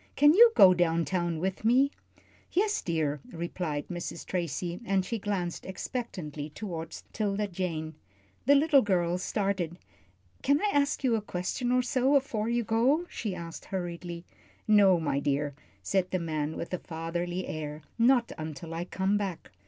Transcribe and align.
Can 0.15 0.33
you 0.33 0.51
go 0.55 0.73
down 0.73 1.05
town 1.05 1.37
with 1.37 1.63
me?" 1.63 1.91
"Yes, 2.51 2.81
dear," 2.81 3.19
replied 3.31 3.87
Mrs. 3.87 4.25
Tracy, 4.25 4.79
and 4.83 5.05
she 5.05 5.19
glanced 5.19 5.63
expectantly 5.63 6.49
toward 6.49 6.89
'Tilda 7.13 7.47
Jane. 7.47 7.93
The 8.47 8.55
little 8.55 8.81
girl 8.81 9.19
started. 9.19 9.77
"Can 10.41 10.59
I 10.59 10.69
ask 10.73 11.03
you 11.03 11.15
a 11.15 11.21
question 11.21 11.71
or 11.71 11.83
so 11.83 12.15
afore 12.15 12.49
you 12.49 12.63
go?" 12.63 13.05
she 13.11 13.35
asked, 13.35 13.65
hurriedly. 13.65 14.25
"No, 14.67 14.99
my 14.99 15.19
dear," 15.19 15.53
said 15.83 16.09
the 16.09 16.17
man, 16.17 16.57
with 16.57 16.73
a 16.73 16.79
fatherly 16.79 17.45
air. 17.45 17.83
"Not 17.99 18.31
until 18.39 18.73
I 18.73 18.85
come 18.85 19.17
back." 19.17 19.51